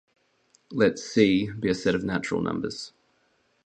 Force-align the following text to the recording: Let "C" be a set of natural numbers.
Let 0.71 0.97
"C" 0.97 1.51
be 1.51 1.69
a 1.69 1.75
set 1.75 1.93
of 1.93 2.03
natural 2.03 2.41
numbers. 2.41 2.91